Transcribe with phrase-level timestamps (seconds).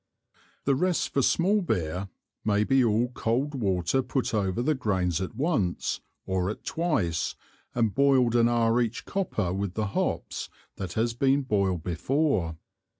[0.65, 2.09] The rest for small Beer
[2.43, 7.35] may be all cold water put over the Grains at once, or at twice,
[7.75, 12.57] and Boil'd an Hour each Copper with the Hops that has been boil'd before.